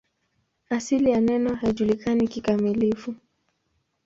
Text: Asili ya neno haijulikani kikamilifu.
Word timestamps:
Asili 0.69 1.11
ya 1.11 1.21
neno 1.21 1.55
haijulikani 1.55 2.27
kikamilifu. 2.27 3.15